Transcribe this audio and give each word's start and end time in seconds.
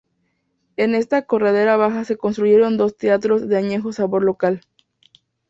En 0.77 0.95
esta 0.95 1.27
Corredera 1.27 1.77
Baja 1.77 2.05
se 2.05 2.17
construyeron 2.17 2.75
dos 2.75 2.97
teatros 2.97 3.47
de 3.47 3.55
añejo 3.57 3.93
sabor 3.93 4.23
local. 4.23 4.61